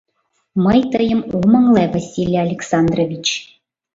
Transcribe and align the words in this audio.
Мый 0.63 0.79
тыйым 0.93 1.21
ом 1.37 1.51
ыҥле, 1.59 1.83
Василий 1.95 2.41
Александрович. 2.47 3.25